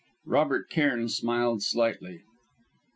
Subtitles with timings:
[0.25, 2.23] Robert Cairn smiled slightly.